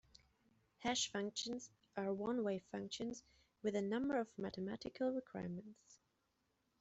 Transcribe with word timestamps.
Hash 0.79 1.11
functions 1.11 1.69
are 1.95 2.11
one-way 2.11 2.57
functions 2.71 3.21
with 3.61 3.75
a 3.75 3.83
number 3.83 4.17
of 4.19 4.35
mathematical 4.35 5.11
requirements. 5.11 5.99